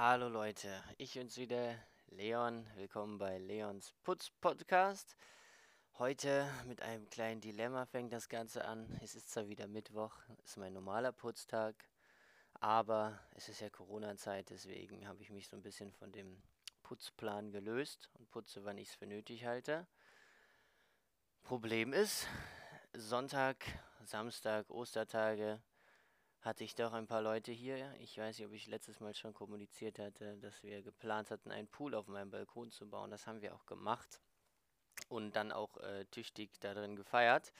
[0.00, 1.74] Hallo Leute, ich bin's wieder,
[2.06, 2.64] Leon.
[2.76, 5.16] Willkommen bei Leons Putz Podcast.
[5.98, 8.96] Heute mit einem kleinen Dilemma fängt das Ganze an.
[9.02, 10.14] Es ist zwar wieder Mittwoch,
[10.44, 11.74] ist mein normaler Putztag,
[12.60, 16.40] aber es ist ja Corona-Zeit, deswegen habe ich mich so ein bisschen von dem
[16.84, 19.88] Putzplan gelöst und putze, wann ich es für nötig halte.
[21.42, 22.28] Problem ist,
[22.92, 23.66] Sonntag,
[24.04, 25.60] Samstag, Ostertage
[26.40, 27.92] hatte ich doch ein paar Leute hier.
[28.00, 31.68] Ich weiß nicht, ob ich letztes Mal schon kommuniziert hatte, dass wir geplant hatten, einen
[31.68, 33.10] Pool auf meinem Balkon zu bauen.
[33.10, 34.20] Das haben wir auch gemacht
[35.08, 37.52] und dann auch äh, tüchtig darin gefeiert.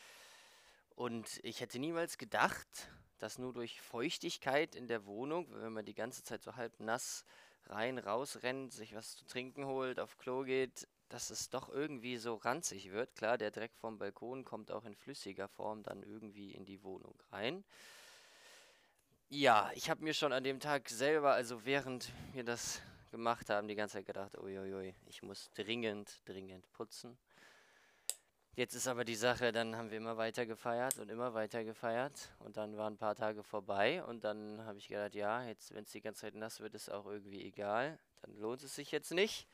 [0.95, 5.95] Und ich hätte niemals gedacht, dass nur durch Feuchtigkeit in der Wohnung, wenn man die
[5.95, 7.25] ganze Zeit so halb nass
[7.67, 12.17] rein, raus rennt, sich was zu trinken holt, auf Klo geht, dass es doch irgendwie
[12.17, 13.15] so ranzig wird.
[13.15, 17.15] Klar, der Dreck vom Balkon kommt auch in flüssiger Form dann irgendwie in die Wohnung
[17.31, 17.65] rein.
[19.31, 23.69] Ja, ich habe mir schon an dem Tag selber, also während wir das gemacht haben,
[23.69, 27.19] die ganze Zeit gedacht, uiuiui, ich muss dringend, dringend putzen.
[28.57, 32.31] Jetzt ist aber die Sache, dann haben wir immer weiter gefeiert und immer weiter gefeiert
[32.39, 35.85] und dann waren ein paar Tage vorbei und dann habe ich gedacht, ja, jetzt, wenn
[35.85, 39.13] es die ganze Zeit nass wird, ist auch irgendwie egal, dann lohnt es sich jetzt
[39.13, 39.47] nicht.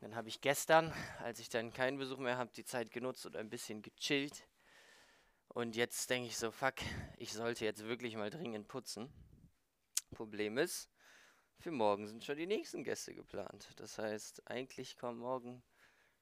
[0.00, 3.36] Dann habe ich gestern, als ich dann keinen Besuch mehr habe, die Zeit genutzt und
[3.36, 4.44] ein bisschen gechillt
[5.54, 6.74] und jetzt denke ich so, fuck,
[7.18, 9.12] ich sollte jetzt wirklich mal dringend putzen.
[10.14, 10.90] Problem ist,
[11.58, 13.68] für morgen sind schon die nächsten Gäste geplant.
[13.76, 15.62] Das heißt, eigentlich kommen morgen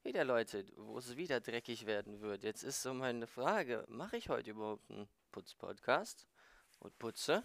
[0.03, 2.43] wieder Leute, wo es wieder dreckig werden wird.
[2.43, 6.27] Jetzt ist so meine Frage, mache ich heute überhaupt einen Putzpodcast
[6.79, 7.43] und putze?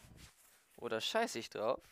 [0.77, 1.83] Oder scheiße ich drauf?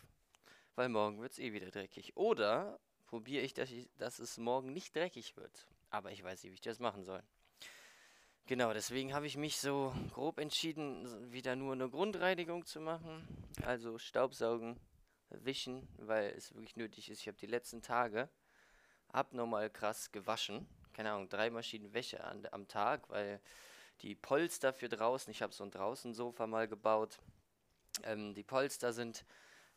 [0.74, 2.16] Weil morgen wird es eh wieder dreckig.
[2.16, 5.66] Oder probiere ich dass, ich, dass es morgen nicht dreckig wird.
[5.90, 7.22] Aber ich weiß nicht, wie ich das machen soll.
[8.46, 13.26] Genau, deswegen habe ich mich so grob entschieden, wieder nur eine Grundreinigung zu machen.
[13.64, 14.78] Also Staubsaugen,
[15.30, 17.20] wischen, weil es wirklich nötig ist.
[17.20, 18.28] Ich habe die letzten Tage
[19.08, 20.68] abnormal krass gewaschen.
[20.92, 23.40] Keine Ahnung, drei Maschinen Wäsche an, am Tag, weil
[24.02, 27.18] die Polster für draußen, ich habe so ein Draußensofa mal gebaut.
[28.02, 29.24] Ähm, die Polster sind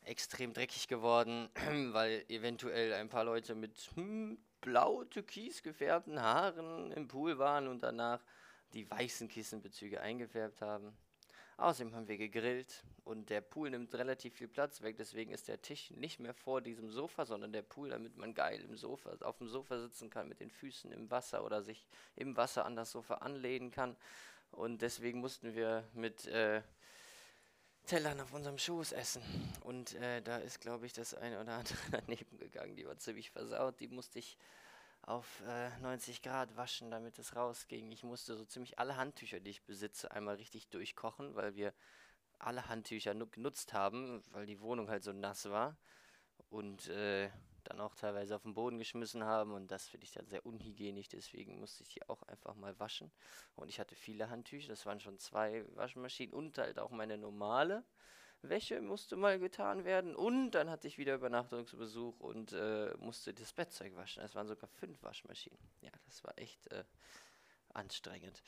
[0.02, 1.50] extrem dreckig geworden,
[1.94, 7.82] weil eventuell ein paar Leute mit hm, blau türkis gefärbten Haaren im Pool waren und
[7.82, 8.22] danach
[8.74, 10.96] die weißen Kissenbezüge eingefärbt haben.
[11.58, 15.60] Außerdem haben wir gegrillt und der Pool nimmt relativ viel Platz weg, deswegen ist der
[15.60, 19.40] Tisch nicht mehr vor diesem Sofa, sondern der Pool, damit man geil im Sofa, auf
[19.40, 22.92] dem Sofa sitzen kann mit den Füßen im Wasser oder sich im Wasser an das
[22.92, 23.96] Sofa anlehnen kann.
[24.52, 26.62] Und deswegen mussten wir mit äh,
[27.88, 29.24] Tellern auf unserem Schoß essen.
[29.62, 32.76] Und äh, da ist, glaube ich, das eine oder andere daneben gegangen.
[32.76, 33.80] Die war ziemlich versaut.
[33.80, 34.38] Die musste ich
[35.08, 37.92] auf äh, 90 Grad waschen, damit es rausging.
[37.92, 41.74] Ich musste so ziemlich alle Handtücher, die ich besitze, einmal richtig durchkochen, weil wir
[42.40, 45.78] alle Handtücher genutzt haben, weil die Wohnung halt so nass war
[46.50, 47.30] und äh,
[47.64, 51.08] dann auch teilweise auf den Boden geschmissen haben und das finde ich dann sehr unhygienisch,
[51.10, 53.12] deswegen musste ich die auch einfach mal waschen
[53.56, 57.84] und ich hatte viele Handtücher, das waren schon zwei Waschmaschinen und halt auch meine normale
[58.42, 63.54] Wäsche musste mal getan werden und dann hatte ich wieder Übernachtungsbesuch und äh, musste das
[63.54, 64.24] Bettzeug waschen.
[64.24, 65.60] Es waren sogar fünf Waschmaschinen.
[65.82, 66.84] Ja, das war echt äh,
[67.74, 68.42] anstrengend.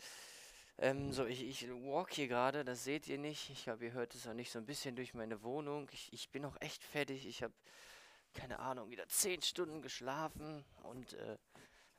[0.77, 3.49] Ähm, so, ich, ich walk hier gerade, das seht ihr nicht.
[3.49, 5.89] Ich glaube, ihr hört es auch nicht so ein bisschen durch meine Wohnung.
[5.91, 7.27] Ich, ich bin auch echt fertig.
[7.27, 7.53] Ich habe,
[8.33, 11.37] keine Ahnung, wieder zehn Stunden geschlafen und äh,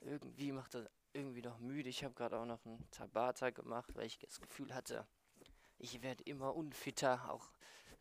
[0.01, 1.91] irgendwie macht das irgendwie noch müde.
[1.91, 5.07] Ich habe gerade auch noch einen Tabata gemacht, weil ich das Gefühl hatte,
[5.79, 7.51] ich werde immer unfitter, auch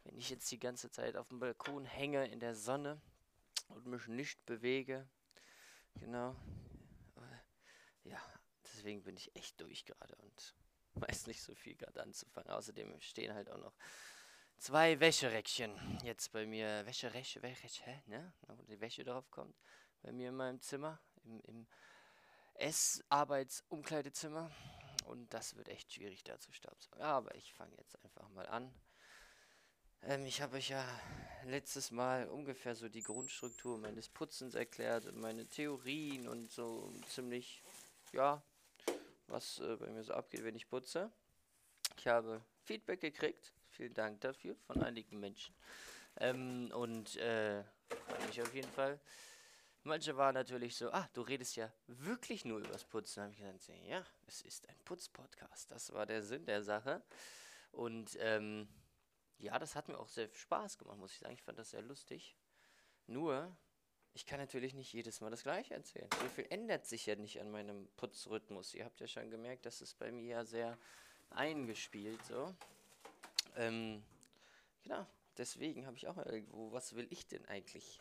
[0.10, 3.00] wenn ich jetzt die ganze Zeit auf dem Balkon hänge in der Sonne
[3.68, 5.08] und mich nicht bewege.
[5.96, 6.36] Genau.
[8.04, 8.20] Ja,
[8.64, 10.56] deswegen bin ich echt durch gerade und
[10.96, 12.50] weiß nicht so viel gerade anzufangen.
[12.50, 13.76] Außerdem stehen halt auch noch
[14.58, 16.88] zwei Wäscheräckchen jetzt bei mir.
[16.88, 18.34] Wäscheräckchen, Wäsche, ne?
[18.48, 19.56] Wo die Wäsche drauf kommt.
[20.02, 21.68] Bei mir in meinem Zimmer, im, im
[22.56, 24.50] Ess-Arbeitsumkleidezimmer.
[25.06, 27.04] Und das wird echt schwierig da zu staubsaugen.
[27.04, 28.74] Aber ich fange jetzt einfach mal an.
[30.04, 30.86] Ähm, ich habe euch ja
[31.46, 37.64] letztes Mal ungefähr so die Grundstruktur meines Putzens erklärt und meine Theorien und so ziemlich,
[38.14, 38.42] ja,
[39.28, 41.12] was äh, bei mir so abgeht, wenn ich putze.
[41.98, 43.52] Ich habe Feedback gekriegt.
[43.72, 45.54] Vielen Dank dafür von einigen Menschen.
[46.18, 47.64] Ähm, und äh,
[48.08, 49.00] freue mich auf jeden Fall.
[49.84, 53.24] Manche waren natürlich so, ah, du redest ja wirklich nur übers Putzen.
[53.24, 55.72] Habe ich gesagt, ja, es ist ein Putzpodcast.
[55.72, 57.02] Das war der Sinn der Sache.
[57.72, 58.68] Und ähm,
[59.40, 61.34] ja, das hat mir auch sehr Spaß gemacht, muss ich sagen.
[61.34, 62.36] Ich fand das sehr lustig.
[63.08, 63.56] Nur,
[64.14, 66.10] ich kann natürlich nicht jedes Mal das gleiche erzählen.
[66.20, 68.74] So viel ändert sich ja nicht an meinem Putzrhythmus.
[68.74, 70.78] Ihr habt ja schon gemerkt, das ist bei mir ja sehr
[71.32, 72.54] eingespielt so.
[73.56, 74.04] Ähm,
[74.84, 75.06] genau,
[75.38, 78.00] deswegen habe ich auch mal irgendwo, was will ich denn eigentlich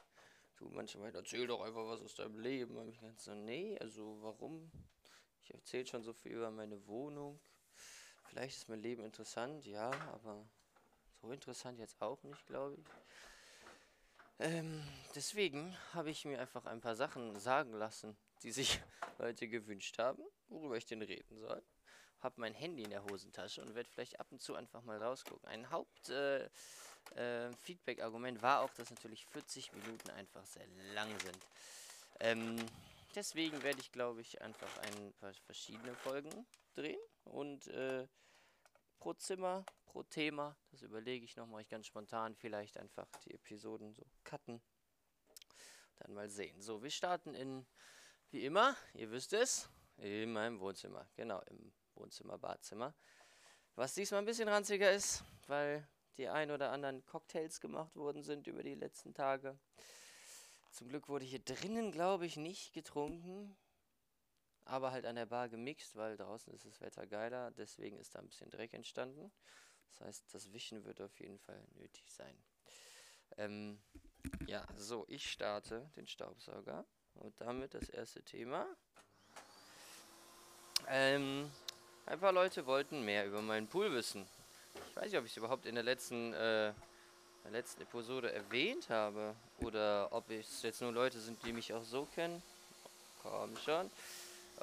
[0.58, 2.76] Du manchmal, erzähl doch einfach was aus deinem Leben.
[2.76, 4.70] Und ich ganz so, nee, also warum?
[5.44, 7.38] Ich erzähle schon so viel über meine Wohnung.
[8.24, 10.44] Vielleicht ist mein Leben interessant, ja, aber
[11.20, 12.86] so interessant jetzt auch nicht, glaube ich.
[14.40, 14.82] Ähm,
[15.14, 18.80] deswegen habe ich mir einfach ein paar Sachen sagen lassen, die sich
[19.18, 21.62] Leute gewünscht haben, worüber ich denn reden soll.
[22.20, 25.48] Habe mein Handy in der Hosentasche und werde vielleicht ab und zu einfach mal rausgucken.
[25.48, 26.44] Ein Haupt äh,
[27.14, 27.50] äh,
[28.40, 31.38] war auch, dass natürlich 40 Minuten einfach sehr lang sind.
[32.20, 32.56] Ähm,
[33.14, 38.06] deswegen werde ich, glaube ich, einfach ein paar verschiedene Folgen drehen und äh,
[38.98, 43.94] pro Zimmer, pro Thema, das überlege ich nochmal ich ganz spontan, vielleicht einfach die Episoden
[43.94, 44.60] so cutten.
[46.00, 46.60] Dann mal sehen.
[46.60, 47.66] So, wir starten in,
[48.30, 51.08] wie immer, ihr wisst es, in meinem Wohnzimmer.
[51.16, 52.94] Genau, im Wohnzimmer, Badzimmer.
[53.74, 58.46] Was diesmal ein bisschen ranziger ist, weil die ein oder anderen Cocktails gemacht worden sind
[58.46, 59.58] über die letzten Tage.
[60.70, 63.56] Zum Glück wurde hier drinnen, glaube ich, nicht getrunken,
[64.68, 68.18] aber halt an der Bar gemixt, weil draußen ist das Wetter geiler, deswegen ist da
[68.18, 69.32] ein bisschen Dreck entstanden.
[69.90, 72.36] Das heißt, das Wischen wird auf jeden Fall nötig sein.
[73.38, 73.80] Ähm,
[74.46, 76.84] ja, so, ich starte den Staubsauger
[77.14, 78.66] und damit das erste Thema.
[80.86, 81.50] Ähm,
[82.06, 84.26] ein paar Leute wollten mehr über meinen Pool wissen.
[84.90, 86.72] Ich weiß nicht, ob ich es überhaupt in der letzten, äh,
[87.44, 89.34] der letzten Episode erwähnt habe.
[89.60, 92.42] Oder ob es jetzt nur Leute sind, die mich auch so kennen.
[93.22, 93.90] Komm schon.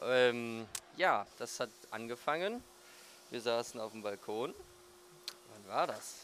[0.02, 2.64] Ähm, ja, das hat angefangen.
[3.30, 4.54] Wir saßen auf dem Balkon.
[5.54, 6.16] Wann war das?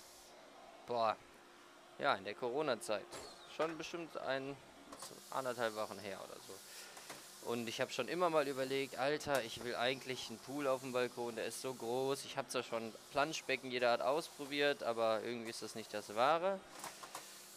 [0.87, 1.15] Boah.
[1.99, 3.05] Ja, in der Corona-Zeit.
[3.55, 4.55] Schon bestimmt ein,
[5.29, 7.49] anderthalb Wochen her oder so.
[7.49, 10.91] Und ich habe schon immer mal überlegt, Alter, ich will eigentlich einen Pool auf dem
[10.91, 12.23] Balkon, der ist so groß.
[12.25, 16.59] Ich habe zwar schon Planschbecken jeder Art ausprobiert, aber irgendwie ist das nicht das Wahre.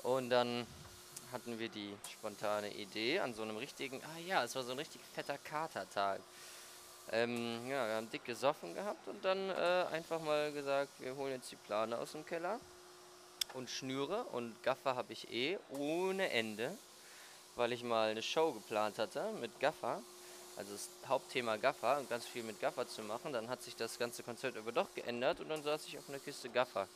[0.02, 0.66] Und dann
[1.34, 4.78] hatten wir die spontane Idee an so einem richtigen, ah ja, es war so ein
[4.78, 6.20] richtig fetter Katertag.
[7.12, 11.32] Ähm, ja, wir haben dick gesoffen gehabt und dann äh, einfach mal gesagt, wir holen
[11.32, 12.58] jetzt die Plane aus dem Keller
[13.52, 16.74] und Schnüre und Gaffer habe ich eh ohne Ende
[17.56, 20.02] weil ich mal eine Show geplant hatte mit Gaffer,
[20.56, 23.32] also das Hauptthema Gaffer und ganz viel mit Gaffer zu machen.
[23.32, 26.18] Dann hat sich das ganze Konzept aber doch geändert und dann saß ich auf einer
[26.18, 26.88] Kiste Gaffer.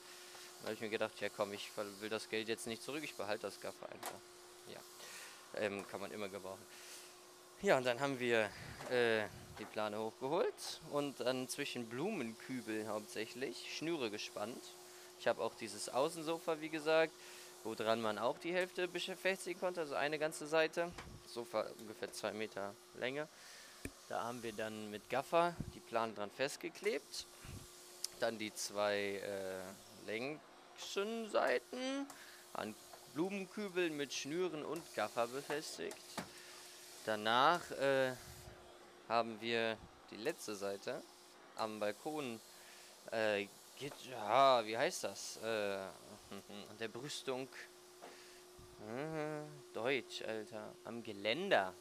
[0.58, 1.70] Dann habe ich mir gedacht, ja komm, ich
[2.00, 4.18] will das Geld jetzt nicht zurück, ich behalte das Gaffer einfach.
[4.68, 4.80] Ja,
[5.60, 6.64] ähm, kann man immer gebrauchen.
[7.62, 8.50] Ja, und dann haben wir
[8.90, 9.24] äh,
[9.58, 14.62] die Plane hochgeholt und dann zwischen Blumenkübel hauptsächlich Schnüre gespannt.
[15.18, 17.12] Ich habe auch dieses Außensofa, wie gesagt,
[17.64, 20.92] woran man auch die Hälfte befestigen konnte, also eine ganze Seite,
[21.26, 23.28] Sofa ungefähr zwei Meter Länge.
[24.08, 27.26] Da haben wir dann mit Gaffer die Plane dran festgeklebt,
[28.20, 32.06] dann die zwei äh, längsten Seiten
[32.54, 32.74] an
[33.14, 35.96] Blumenkübeln mit Schnüren und Gaffer befestigt.
[37.04, 38.12] Danach äh,
[39.08, 39.76] haben wir
[40.10, 41.02] die letzte Seite
[41.56, 42.40] am Balkon
[43.12, 43.46] äh,
[44.10, 45.38] ja, wie heißt das?
[45.42, 45.92] Äh, an
[46.80, 47.48] der Brüstung.
[48.88, 50.74] Äh, Deutsch, Alter.
[50.84, 51.72] Am Geländer.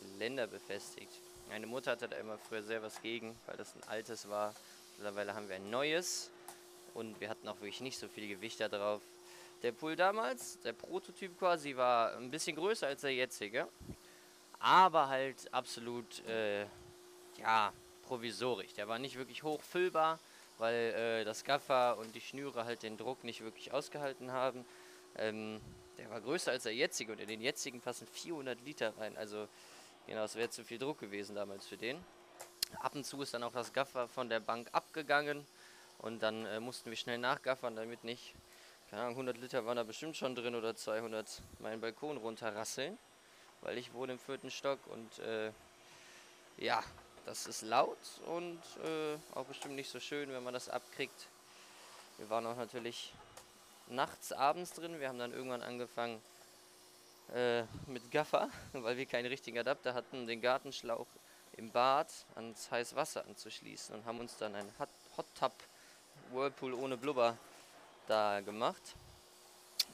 [0.00, 1.12] Geländer befestigt.
[1.48, 4.54] Meine Mutter hatte da immer früher sehr was gegen, weil das ein altes war.
[4.96, 6.30] Mittlerweile haben wir ein neues.
[6.94, 9.02] Und wir hatten auch wirklich nicht so viel Gewicht da drauf.
[9.62, 13.68] Der Pool damals, der Prototyp quasi, war ein bisschen größer als der jetzige.
[14.58, 16.66] Aber halt absolut, äh,
[17.38, 17.72] ja,
[18.02, 18.74] provisorisch.
[18.74, 20.18] Der war nicht wirklich hochfüllbar
[20.62, 24.64] weil äh, das Gaffer und die Schnüre halt den Druck nicht wirklich ausgehalten haben.
[25.16, 25.60] Ähm,
[25.98, 29.16] der war größer als der jetzige und in den jetzigen passen 400 Liter rein.
[29.16, 29.48] Also
[30.06, 31.98] genau, es wäre zu viel Druck gewesen damals für den.
[32.80, 35.44] Ab und zu ist dann auch das Gaffer von der Bank abgegangen
[36.02, 38.34] und dann äh, mussten wir schnell nachgaffern, damit nicht,
[38.90, 42.98] keine Ahnung, 100 Liter waren da bestimmt schon drin oder 200 meinen Balkon runterrasseln,
[43.62, 45.52] weil ich wohne im vierten Stock und äh,
[46.58, 46.82] ja,
[47.24, 51.28] das ist laut und äh, auch bestimmt nicht so schön, wenn man das abkriegt.
[52.18, 53.12] Wir waren auch natürlich
[53.86, 55.00] nachts, abends drin.
[55.00, 56.20] Wir haben dann irgendwann angefangen
[57.32, 61.06] äh, mit Gaffer, weil wir keinen richtigen Adapter hatten, den Gartenschlauch
[61.56, 65.52] im Bad ans heiße Wasser anzuschließen und haben uns dann ein Hot Tub
[66.32, 67.36] Whirlpool ohne Blubber
[68.06, 68.94] da gemacht.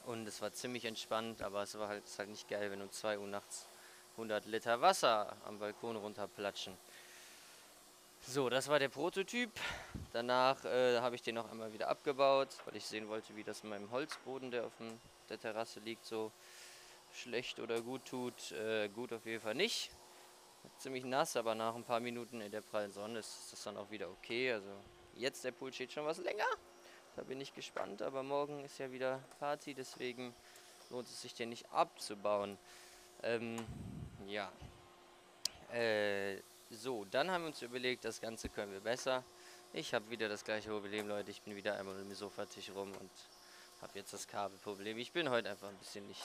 [0.05, 3.19] Und es war ziemlich entspannt, aber es war halt, halt nicht geil, wenn um 2
[3.19, 3.67] Uhr nachts
[4.13, 6.77] 100 Liter Wasser am Balkon runterplatschen.
[8.21, 9.51] So, das war der Prototyp.
[10.11, 13.63] Danach äh, habe ich den noch einmal wieder abgebaut, weil ich sehen wollte, wie das
[13.63, 16.31] in meinem Holzboden, der auf dem, der Terrasse liegt, so
[17.13, 18.51] schlecht oder gut tut.
[18.51, 19.91] Äh, gut auf jeden Fall nicht.
[20.77, 23.89] Ziemlich nass, aber nach ein paar Minuten in der prallen Sonne ist das dann auch
[23.89, 24.51] wieder okay.
[24.51, 24.69] Also
[25.19, 26.47] jetzt der Pool steht schon was länger.
[27.15, 30.33] Da bin ich gespannt, aber morgen ist ja wieder Party, deswegen
[30.89, 32.57] lohnt es sich den nicht abzubauen.
[33.23, 33.57] Ähm,
[34.27, 34.51] ja.
[35.73, 36.37] Äh,
[36.69, 39.23] so, dann haben wir uns überlegt, das Ganze können wir besser.
[39.73, 41.29] Ich habe wieder das gleiche Problem, Leute.
[41.31, 43.11] Ich bin wieder einmal um den Sofatisch rum und
[43.81, 44.97] habe jetzt das Kabelproblem.
[44.97, 46.23] Ich bin heute einfach ein bisschen nicht,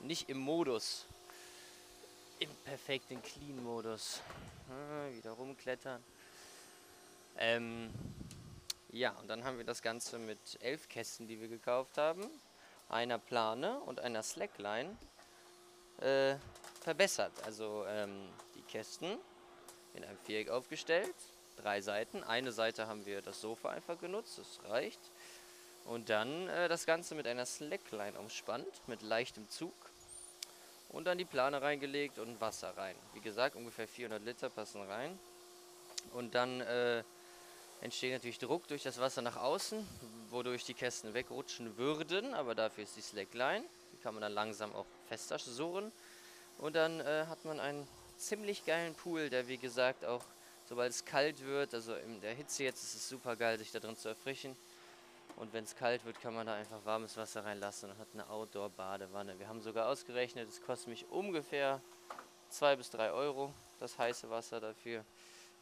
[0.00, 1.06] nicht im Modus.
[2.38, 4.20] Im perfekten Clean-Modus.
[4.70, 6.02] Ah, wieder rumklettern.
[7.36, 7.90] Ähm,
[8.90, 12.28] ja, und dann haben wir das Ganze mit elf Kästen, die wir gekauft haben,
[12.88, 14.96] einer Plane und einer Slackline
[16.00, 16.36] äh,
[16.80, 17.32] verbessert.
[17.44, 19.18] Also ähm, die Kästen
[19.94, 21.14] in einem Viereck aufgestellt,
[21.56, 22.24] drei Seiten.
[22.24, 25.00] Eine Seite haben wir das Sofa einfach genutzt, das reicht.
[25.84, 29.74] Und dann äh, das Ganze mit einer Slackline umspannt, mit leichtem Zug.
[30.90, 32.96] Und dann die Plane reingelegt und Wasser rein.
[33.12, 35.18] Wie gesagt, ungefähr 400 Liter passen rein.
[36.14, 37.02] Und dann äh,
[37.80, 39.86] entsteht natürlich Druck durch das Wasser nach außen,
[40.30, 42.34] wodurch die Kästen wegrutschen würden.
[42.34, 43.64] Aber dafür ist die Slackline.
[43.92, 45.92] Die kann man dann langsam auch fester surren.
[46.58, 50.24] Und dann äh, hat man einen ziemlich geilen Pool, der wie gesagt auch,
[50.68, 53.78] sobald es kalt wird, also in der Hitze jetzt ist es super geil, sich da
[53.78, 54.56] drin zu erfrischen.
[55.36, 58.28] Und wenn es kalt wird, kann man da einfach warmes Wasser reinlassen und hat eine
[58.28, 59.38] Outdoor-Badewanne.
[59.38, 61.80] Wir haben sogar ausgerechnet, es kostet mich ungefähr
[62.50, 65.04] 2 bis 3 Euro, das heiße Wasser dafür.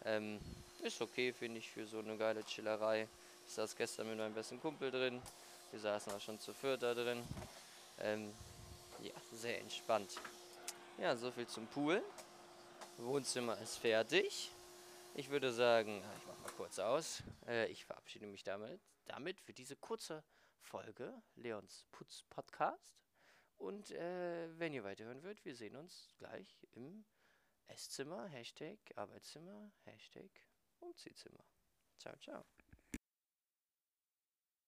[0.05, 0.41] Ähm,
[0.87, 3.09] ist okay, finde ich, für so eine geile Chillerei.
[3.45, 5.21] Ich saß gestern mit meinem besten Kumpel drin.
[5.73, 7.23] Wir saßen auch schon zu viert da drin.
[7.99, 8.33] Ähm,
[9.00, 10.21] ja, sehr entspannt.
[10.99, 12.02] Ja, soviel zum Pool.
[12.99, 14.50] Wohnzimmer ist fertig.
[15.14, 17.23] Ich würde sagen, ich mache mal kurz aus.
[17.47, 20.23] Äh, ich verabschiede mich damit, damit für diese kurze
[20.61, 22.97] Folge Leons Putz Podcast.
[23.57, 27.05] Und äh, wenn ihr weiterhören wollt, wir sehen uns gleich im
[27.66, 30.31] Esszimmer, Hashtag Arbeitszimmer, Hashtag
[30.80, 31.45] 我们再见吧，
[31.99, 32.56] 再见。